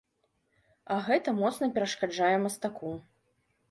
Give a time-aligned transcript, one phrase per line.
[0.95, 2.91] А гэта моцна перашкаджае мастаку.